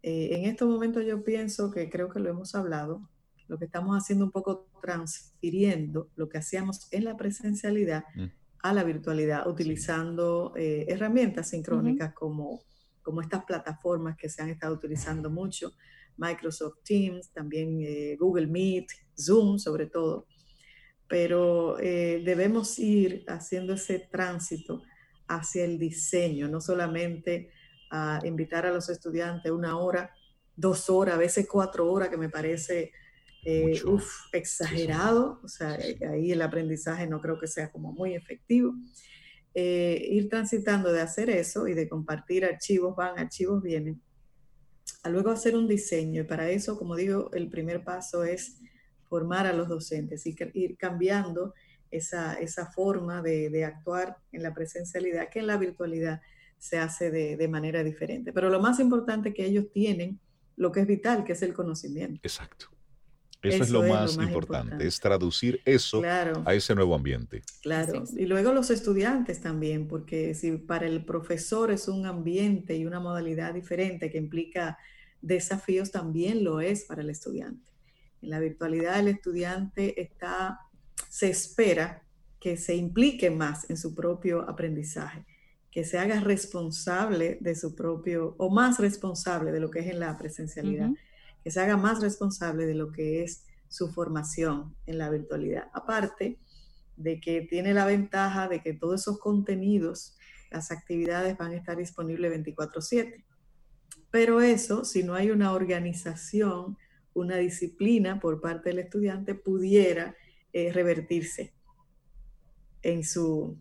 Eh, 0.03 0.29
en 0.31 0.45
estos 0.45 0.67
momentos 0.67 1.05
yo 1.05 1.23
pienso 1.23 1.71
que 1.71 1.89
creo 1.89 2.09
que 2.09 2.19
lo 2.19 2.29
hemos 2.29 2.55
hablado, 2.55 3.07
lo 3.47 3.59
que 3.59 3.65
estamos 3.65 3.95
haciendo 3.95 4.25
un 4.25 4.31
poco 4.31 4.67
transfiriendo 4.81 6.09
lo 6.15 6.27
que 6.29 6.39
hacíamos 6.39 6.87
en 6.91 7.03
la 7.03 7.17
presencialidad 7.17 8.05
mm. 8.15 8.25
a 8.63 8.73
la 8.73 8.83
virtualidad, 8.83 9.47
utilizando 9.47 10.53
eh, 10.55 10.85
herramientas 10.87 11.49
sincrónicas 11.49 12.13
como, 12.13 12.63
como 13.03 13.21
estas 13.21 13.45
plataformas 13.45 14.17
que 14.17 14.29
se 14.29 14.41
han 14.41 14.49
estado 14.49 14.73
utilizando 14.73 15.29
mucho, 15.29 15.73
Microsoft 16.17 16.79
Teams, 16.83 17.31
también 17.31 17.81
eh, 17.81 18.15
Google 18.19 18.47
Meet, 18.47 18.87
Zoom 19.19 19.59
sobre 19.59 19.85
todo. 19.85 20.25
Pero 21.07 21.75
debemos 21.75 22.79
ir 22.79 23.25
haciendo 23.27 23.73
ese 23.73 23.99
tránsito 23.99 24.81
hacia 25.27 25.65
el 25.65 25.77
diseño, 25.77 26.47
no 26.47 26.61
solamente 26.61 27.49
a 27.91 28.19
invitar 28.23 28.65
a 28.65 28.71
los 28.71 28.89
estudiantes 28.89 29.51
una 29.51 29.77
hora, 29.77 30.11
dos 30.55 30.89
horas, 30.89 31.15
a 31.15 31.17
veces 31.19 31.47
cuatro 31.47 31.91
horas, 31.91 32.09
que 32.09 32.17
me 32.17 32.29
parece 32.29 32.91
eh, 33.43 33.81
exagerado. 34.31 35.39
O 35.43 35.47
sea, 35.47 35.77
ahí 36.09 36.31
el 36.31 36.41
aprendizaje 36.41 37.05
no 37.07 37.21
creo 37.21 37.37
que 37.37 37.47
sea 37.47 37.71
como 37.71 37.91
muy 37.91 38.15
efectivo. 38.15 38.73
Eh, 39.53 40.07
ir 40.09 40.29
transitando 40.29 40.93
de 40.93 41.01
hacer 41.01 41.29
eso 41.29 41.67
y 41.67 41.73
de 41.73 41.89
compartir 41.89 42.45
archivos 42.45 42.95
van, 42.95 43.19
archivos 43.19 43.61
vienen, 43.61 44.01
a 45.03 45.09
luego 45.09 45.29
hacer 45.29 45.55
un 45.55 45.67
diseño. 45.67 46.21
Y 46.21 46.25
para 46.25 46.49
eso, 46.49 46.77
como 46.77 46.95
digo, 46.95 47.29
el 47.33 47.49
primer 47.49 47.83
paso 47.83 48.23
es 48.23 48.59
formar 49.09 49.45
a 49.45 49.53
los 49.53 49.67
docentes 49.67 50.25
y 50.25 50.35
ir 50.53 50.77
cambiando 50.77 51.53
esa, 51.89 52.35
esa 52.35 52.71
forma 52.71 53.21
de, 53.21 53.49
de, 53.49 53.65
actuar 53.65 54.17
en 54.31 54.43
la 54.43 54.53
presencialidad 54.53 55.27
que 55.29 55.39
en 55.39 55.47
la 55.47 55.57
virtualidad 55.57 56.21
se 56.61 56.77
hace 56.77 57.09
de, 57.09 57.47
manera 57.47 57.83
diferente. 57.83 58.31
Pero 58.31 58.51
lo 58.51 58.59
más 58.59 58.79
importante 58.79 59.33
que 59.33 59.43
ellos 59.43 59.65
tienen 59.73 60.19
lo 60.57 60.71
que 60.71 60.81
es 60.81 60.87
vital, 60.87 61.23
que 61.23 61.33
es 61.33 61.41
el 61.41 61.53
conocimiento. 61.55 62.19
Exacto. 62.21 62.67
Eso, 63.41 63.63
es, 63.63 63.71
lo, 63.71 63.81
más 63.81 64.15
importante, 64.17 64.85
es 64.85 64.99
traducir 64.99 65.59
eso 65.65 66.03
a 66.05 66.53
ese 66.53 66.75
nuevo 66.75 66.93
ambiente. 66.93 67.41
Claro, 67.63 68.03
y 68.15 68.27
luego 68.27 68.53
los 68.53 68.69
estudiantes 68.69 69.41
también, 69.41 69.87
porque 69.87 70.35
si 70.35 70.51
para 70.51 70.85
el 70.85 71.03
profesor 71.03 71.71
es 71.71 71.87
un 71.87 72.05
ambiente 72.05 72.75
y 72.75 72.85
una 72.85 72.99
modalidad 72.99 73.55
diferente 73.55 74.11
que 74.11 74.19
implica 74.19 74.77
desafíos, 75.23 75.89
también 75.89 76.43
lo 76.43 76.61
es 76.61 76.83
para 76.83 77.01
el 77.01 77.09
estudiante. 77.09 77.71
En 78.21 78.29
la 78.29 78.39
virtualidad 78.39 78.99
el 78.99 79.07
estudiante 79.07 79.99
está, 79.99 80.59
se 81.09 81.31
espera 81.31 82.03
que 82.39 82.55
se 82.55 82.75
implique 82.75 83.31
más 83.31 83.67
en 83.71 83.77
su 83.77 83.95
propio 83.95 84.47
aprendizaje 84.47 85.25
que 85.71 85.85
se 85.85 85.97
haga 85.97 86.19
responsable 86.19 87.37
de 87.39 87.55
su 87.55 87.75
propio, 87.75 88.35
o 88.37 88.49
más 88.49 88.77
responsable 88.77 89.51
de 89.51 89.61
lo 89.61 89.71
que 89.71 89.79
es 89.79 89.87
en 89.87 90.01
la 90.01 90.17
presencialidad, 90.17 90.89
que 91.43 91.49
se 91.49 91.61
haga 91.61 91.77
más 91.77 92.01
responsable 92.01 92.65
de 92.65 92.75
lo 92.75 92.91
que 92.91 93.23
es 93.23 93.45
su 93.69 93.89
formación 93.89 94.75
en 94.85 94.97
la 94.97 95.09
virtualidad. 95.09 95.69
Aparte 95.73 96.39
de 96.97 97.21
que 97.21 97.41
tiene 97.41 97.73
la 97.73 97.85
ventaja 97.85 98.49
de 98.49 98.61
que 98.61 98.73
todos 98.73 99.01
esos 99.01 99.17
contenidos, 99.19 100.17
las 100.51 100.71
actividades 100.71 101.37
van 101.37 101.51
a 101.51 101.55
estar 101.55 101.77
disponibles 101.77 102.31
24/7. 102.31 103.23
Pero 104.11 104.41
eso, 104.41 104.83
si 104.83 105.03
no 105.03 105.15
hay 105.15 105.31
una 105.31 105.53
organización, 105.53 106.77
una 107.13 107.37
disciplina 107.37 108.19
por 108.19 108.41
parte 108.41 108.69
del 108.69 108.79
estudiante, 108.79 109.35
pudiera 109.35 110.15
eh, 110.51 110.73
revertirse 110.73 111.53
en 112.81 113.05
su 113.05 113.57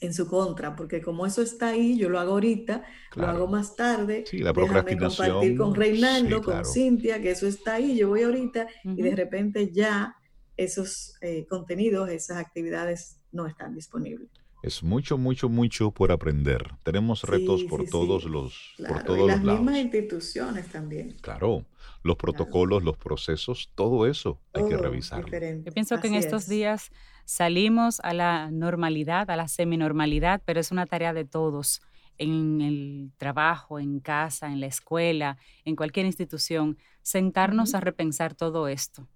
en 0.00 0.14
su 0.14 0.26
contra, 0.26 0.76
porque 0.76 1.00
como 1.00 1.26
eso 1.26 1.42
está 1.42 1.68
ahí, 1.68 1.96
yo 1.96 2.08
lo 2.08 2.18
hago 2.18 2.32
ahorita, 2.32 2.84
lo 3.14 3.26
hago 3.26 3.46
más 3.46 3.76
tarde. 3.76 4.24
Sí, 4.26 4.38
la 4.38 4.52
procrastinación. 4.52 5.28
compartir 5.28 5.56
con 5.56 5.74
Reinaldo, 5.74 6.42
con 6.42 6.64
Cintia, 6.64 7.20
que 7.20 7.30
eso 7.30 7.46
está 7.46 7.74
ahí, 7.74 7.96
yo 7.96 8.08
voy 8.08 8.22
ahorita 8.22 8.66
y 8.84 9.02
de 9.02 9.16
repente 9.16 9.72
ya 9.72 10.16
esos 10.56 11.16
eh, 11.20 11.46
contenidos, 11.48 12.08
esas 12.10 12.38
actividades 12.38 13.20
no 13.32 13.46
están 13.46 13.74
disponibles. 13.74 14.28
Es 14.62 14.82
mucho, 14.82 15.16
mucho, 15.16 15.48
mucho 15.48 15.90
por 15.90 16.10
aprender. 16.10 16.72
Tenemos 16.82 17.22
retos 17.24 17.62
por 17.64 17.84
todos 17.88 18.24
los 18.24 18.74
por 18.88 19.04
todos 19.04 19.20
y 19.20 19.26
las 19.26 19.44
los 19.44 19.60
mismas 19.60 19.76
instituciones 19.76 20.66
también. 20.72 21.16
Claro, 21.20 21.66
los 22.02 22.16
protocolos, 22.16 22.82
los 22.82 22.96
procesos, 22.96 23.70
todo 23.74 24.06
eso 24.06 24.40
hay 24.52 24.68
que 24.68 24.76
revisarlo. 24.76 25.28
Yo 25.64 25.72
pienso 25.72 26.00
que 26.00 26.08
en 26.08 26.14
estos 26.14 26.48
días 26.48 26.90
salimos 27.26 28.00
a 28.00 28.14
la 28.14 28.50
normalidad, 28.50 29.30
a 29.30 29.36
la 29.36 29.48
seminormalidad, 29.48 30.40
pero 30.46 30.60
es 30.60 30.70
una 30.70 30.86
tarea 30.86 31.12
de 31.12 31.26
todos 31.26 31.82
en 32.16 32.62
el 32.62 33.12
trabajo, 33.18 33.78
en 33.78 34.00
casa, 34.00 34.46
en 34.46 34.60
la 34.60 34.66
escuela, 34.66 35.36
en 35.66 35.76
cualquier 35.76 36.06
institución, 36.06 36.78
sentarnos 37.02 37.74
a 37.74 37.80
repensar 37.80 38.34
todo 38.34 38.68
esto. 38.68 39.06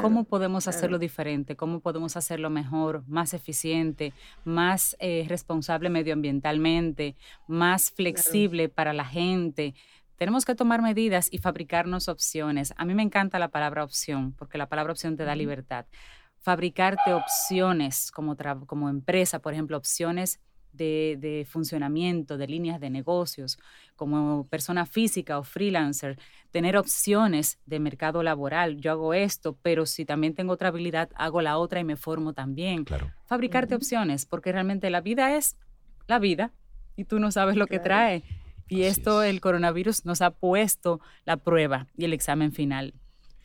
¿Cómo 0.00 0.24
podemos 0.24 0.66
hacerlo 0.66 0.98
diferente? 0.98 1.54
¿Cómo 1.54 1.80
podemos 1.80 2.16
hacerlo 2.16 2.48
mejor, 2.48 3.04
más 3.06 3.34
eficiente, 3.34 4.14
más 4.44 4.96
eh, 4.98 5.26
responsable 5.28 5.90
medioambientalmente, 5.90 7.16
más 7.46 7.90
flexible 7.90 8.68
para 8.68 8.92
la 8.94 9.04
gente? 9.04 9.74
Tenemos 10.16 10.44
que 10.44 10.54
tomar 10.54 10.82
medidas 10.82 11.28
y 11.30 11.38
fabricarnos 11.38 12.08
opciones. 12.08 12.72
A 12.76 12.84
mí 12.84 12.94
me 12.94 13.02
encanta 13.02 13.38
la 13.38 13.48
palabra 13.48 13.84
opción, 13.84 14.32
porque 14.32 14.58
la 14.58 14.68
palabra 14.68 14.92
opción 14.92 15.16
te 15.16 15.24
da 15.24 15.36
libertad. 15.36 15.84
Fabricarte 16.40 17.12
opciones 17.12 18.10
como, 18.10 18.36
como 18.66 18.88
empresa, 18.88 19.40
por 19.40 19.52
ejemplo, 19.52 19.76
opciones 19.76 20.40
de, 20.72 21.46
funcionamiento, 21.50 22.38
de 22.38 22.46
líneas 22.46 22.80
de 22.80 22.90
negocios, 22.90 23.58
como 23.96 24.46
persona 24.48 24.86
física 24.86 25.38
o 25.38 25.44
freelancer, 25.44 26.18
tener 26.50 26.76
opciones 26.76 27.58
de 27.66 27.80
mercado 27.80 28.22
laboral. 28.22 28.76
Yo 28.76 28.92
hago 28.92 29.14
esto, 29.14 29.56
pero 29.62 29.86
si 29.86 30.04
también 30.04 30.34
tengo 30.34 30.52
otra 30.52 30.68
habilidad, 30.68 31.10
hago 31.16 31.42
la 31.42 31.58
otra 31.58 31.80
y 31.80 31.84
me 31.84 31.96
formo 31.96 32.32
también. 32.32 32.84
Claro. 32.84 33.12
Fabricarte 33.26 33.74
opciones, 33.74 34.26
porque 34.26 34.52
realmente 34.52 34.90
la 34.90 35.00
vida 35.00 35.36
es 35.36 35.56
la 36.06 36.18
vida 36.18 36.52
y 36.96 37.04
tú 37.04 37.18
no 37.18 37.30
sabes 37.30 37.56
lo 37.56 37.66
que 37.66 37.78
trae. 37.78 38.22
Y 38.68 38.82
esto, 38.82 39.22
el 39.22 39.40
coronavirus, 39.40 40.04
nos 40.04 40.20
ha 40.20 40.30
puesto 40.30 41.00
la 41.24 41.38
prueba 41.38 41.86
y 41.96 42.04
el 42.04 42.12
examen 42.12 42.52
final. 42.52 42.94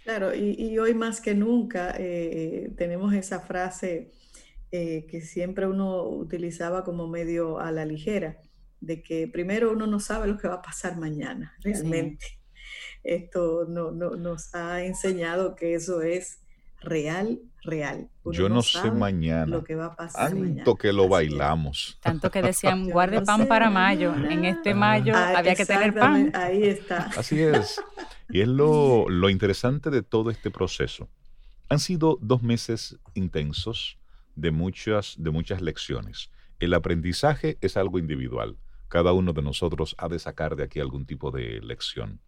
Claro, 0.03 0.35
y, 0.35 0.77
hoy 0.79 0.93
más 0.93 1.21
que 1.21 1.33
nunca 1.33 1.95
eh, 1.97 2.71
tenemos 2.75 3.13
esa 3.13 3.39
frase 3.39 4.11
eh, 4.71 5.05
que 5.07 5.21
siempre 5.21 5.65
uno 5.65 6.03
utilizaba 6.03 6.83
como 6.83 7.07
medio 7.07 7.59
a 7.59 7.71
la 7.71 7.85
ligera, 7.85 8.37
de 8.81 9.01
que 9.01 9.29
primero 9.29 9.71
uno 9.71 9.87
no 9.87 10.01
sabe 10.01 10.27
lo 10.27 10.37
que 10.37 10.49
va 10.49 10.55
a 10.55 10.61
pasar 10.61 10.97
mañana, 10.97 11.55
realmente. 11.61 12.25
Esto 13.03 13.65
no, 13.65 13.91
nos 13.91 14.53
ha 14.55 14.83
enseñado 14.83 15.55
que 15.55 15.73
eso 15.75 16.01
es 16.01 16.41
real, 16.83 17.39
real. 17.63 18.09
Yo 18.25 18.49
no, 18.49 18.61
sé 18.61 18.91
mañana. 18.91 19.45
Lo 19.45 19.63
que 19.63 19.75
va 19.75 19.87
a 19.87 19.95
pasar 19.95 20.31
Tanto 20.31 20.75
que 20.75 20.93
lo 20.93 21.07
bailamos. 21.07 21.97
Tanto 22.01 22.29
que 22.29 22.41
decían, 22.51 22.89
guarde 22.89 23.21
pan 23.21 23.47
para 23.47 23.69
mayo. 23.69 24.13
En 24.13 24.45
este 24.45 24.73
mayo 24.73 25.13
ah, 25.15 25.37
había 25.37 25.55
que 25.55 25.65
tener 25.65 25.93
pan. 25.93 26.31
Ahí 26.33 26.63
está. 26.63 27.09
Así 27.17 27.41
es. 27.41 27.81
Y 28.29 28.41
es 28.41 28.47
lo, 28.47 29.09
lo 29.09 29.29
interesante 29.29 29.89
de 29.89 30.03
todo 30.03 30.29
este 30.29 30.51
proceso. 30.51 31.09
Han 31.69 31.79
sido 31.79 32.17
dos 32.21 32.43
meses 32.43 32.97
intensos 33.13 33.97
de 34.35 34.51
muchas, 34.51 35.15
de 35.17 35.31
muchas 35.31 35.61
lecciones. 35.61 36.29
El 36.59 36.73
aprendizaje 36.73 37.57
es 37.61 37.77
algo 37.77 37.99
individual. 37.99 38.57
Cada 38.87 39.11
uno 39.13 39.33
de 39.33 39.41
nosotros 39.41 39.95
ha 39.97 40.07
de 40.07 40.19
sacar 40.19 40.55
de 40.55 40.63
aquí 40.63 40.79
algún 40.79 41.05
tipo 41.05 41.31
de 41.31 41.59
lección. 41.61 42.21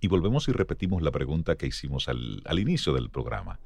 Y 0.00 0.08
volvemos 0.08 0.48
y 0.48 0.52
repetimos 0.52 1.02
la 1.02 1.10
pregunta 1.10 1.56
que 1.56 1.66
hicimos 1.66 2.08
al, 2.08 2.42
al 2.44 2.58
inicio 2.58 2.92
del 2.92 3.10
programa. 3.10 3.60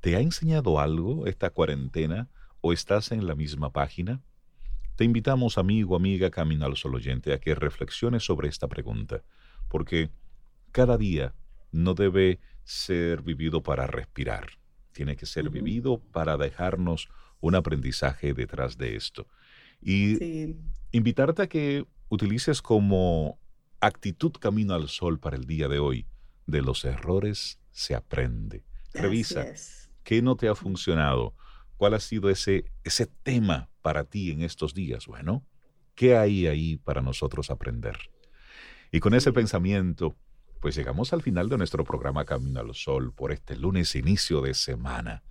¿Te 0.00 0.16
ha 0.16 0.20
enseñado 0.20 0.80
algo 0.80 1.26
esta 1.26 1.50
cuarentena 1.50 2.28
o 2.60 2.72
estás 2.72 3.12
en 3.12 3.26
la 3.26 3.34
misma 3.34 3.72
página? 3.72 4.20
Te 4.96 5.04
invitamos, 5.04 5.58
amigo, 5.58 5.96
amiga, 5.96 6.30
camino 6.30 6.66
al 6.66 6.76
sol 6.76 6.94
oyente, 6.94 7.32
a 7.32 7.40
que 7.40 7.54
reflexiones 7.54 8.24
sobre 8.24 8.48
esta 8.48 8.68
pregunta, 8.68 9.22
porque 9.68 10.10
cada 10.70 10.96
día 10.96 11.34
no 11.72 11.94
debe 11.94 12.38
ser 12.62 13.22
vivido 13.22 13.62
para 13.62 13.86
respirar, 13.86 14.46
tiene 14.92 15.16
que 15.16 15.26
ser 15.26 15.50
vivido 15.50 15.98
para 15.98 16.36
dejarnos 16.36 17.08
un 17.40 17.56
aprendizaje 17.56 18.34
detrás 18.34 18.78
de 18.78 18.96
esto. 18.96 19.26
Y 19.82 20.54
invitarte 20.92 21.42
a 21.42 21.46
que 21.48 21.84
utilices 22.08 22.62
como 22.62 23.38
actitud 23.86 24.32
camino 24.32 24.74
al 24.74 24.88
sol 24.88 25.18
para 25.18 25.36
el 25.36 25.46
día 25.46 25.68
de 25.68 25.78
hoy. 25.78 26.06
De 26.46 26.62
los 26.62 26.84
errores 26.84 27.58
se 27.70 27.94
aprende. 27.94 28.64
Revisa 28.92 29.46
qué 30.04 30.22
no 30.22 30.36
te 30.36 30.48
ha 30.48 30.54
funcionado, 30.54 31.34
cuál 31.76 31.94
ha 31.94 32.00
sido 32.00 32.30
ese, 32.30 32.70
ese 32.84 33.06
tema 33.06 33.70
para 33.82 34.04
ti 34.04 34.30
en 34.30 34.42
estos 34.42 34.74
días. 34.74 35.06
Bueno, 35.06 35.44
¿qué 35.94 36.16
hay 36.16 36.46
ahí 36.46 36.76
para 36.76 37.00
nosotros 37.00 37.50
aprender? 37.50 37.98
Y 38.92 39.00
con 39.00 39.14
ese 39.14 39.32
pensamiento, 39.32 40.16
pues 40.60 40.76
llegamos 40.76 41.12
al 41.12 41.22
final 41.22 41.48
de 41.48 41.58
nuestro 41.58 41.82
programa 41.84 42.24
Camino 42.24 42.60
al 42.60 42.74
Sol 42.74 43.12
por 43.12 43.32
este 43.32 43.56
lunes 43.56 43.96
inicio 43.96 44.40
de 44.40 44.54
semana, 44.54 45.24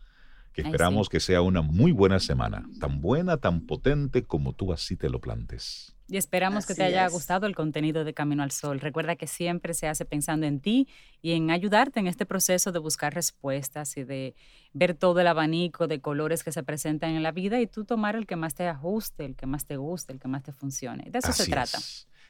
que 0.53 0.61
esperamos 0.61 1.09
que 1.09 1.19
sea 1.19 1.41
una 1.41 1.61
muy 1.61 1.91
buena 1.91 2.19
semana, 2.19 2.69
tan 2.79 3.01
buena, 3.01 3.37
tan 3.37 3.65
potente 3.65 4.23
como 4.23 4.53
tú 4.53 4.71
así 4.71 4.95
te 4.95 5.09
lo 5.09 5.19
plantes. 5.19 5.95
Y 6.07 6.17
esperamos 6.17 6.65
que 6.65 6.75
te 6.75 6.83
haya 6.83 7.07
gustado 7.07 7.47
el 7.47 7.55
contenido 7.55 8.03
de 8.03 8.13
Camino 8.13 8.43
al 8.43 8.51
Sol. 8.51 8.79
Recuerda 8.79 9.15
que 9.15 9.25
siempre 9.25 9.73
se 9.73 9.87
hace 9.87 10.05
pensando 10.05 10.45
en 10.45 10.59
ti 10.59 10.87
y 11.21 11.31
en 11.31 11.49
ayudarte 11.49 11.99
en 11.99 12.07
este 12.07 12.25
proceso 12.25 12.71
de 12.71 12.79
buscar 12.79 13.15
respuestas 13.15 13.97
y 13.97 14.03
de 14.03 14.35
ver 14.73 14.93
todo 14.93 15.21
el 15.21 15.27
abanico 15.27 15.87
de 15.87 16.01
colores 16.01 16.43
que 16.43 16.51
se 16.51 16.61
presentan 16.61 17.15
en 17.15 17.23
la 17.23 17.31
vida 17.31 17.59
y 17.61 17.67
tú 17.67 17.85
tomar 17.85 18.15
el 18.15 18.27
que 18.27 18.35
más 18.35 18.53
te 18.53 18.67
ajuste, 18.67 19.25
el 19.25 19.35
que 19.35 19.47
más 19.47 19.65
te 19.65 19.77
guste, 19.77 20.13
el 20.13 20.19
que 20.19 20.27
más 20.27 20.43
te 20.43 20.51
funcione. 20.51 21.09
De 21.09 21.19
eso 21.19 21.31
se 21.31 21.49
trata. 21.49 21.79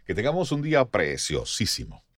Que 0.06 0.14
tengamos 0.14 0.52
un 0.52 0.62
día 0.62 0.86
preciosísimo. 0.86 2.04